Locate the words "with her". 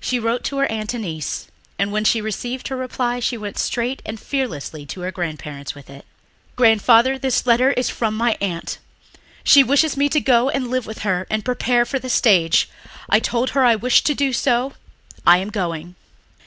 10.86-11.26